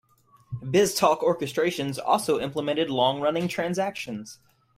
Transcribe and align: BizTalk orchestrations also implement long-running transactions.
BizTalk 0.63 1.19
orchestrations 1.21 1.99
also 2.03 2.39
implement 2.39 2.89
long-running 2.89 3.47
transactions. 3.47 4.39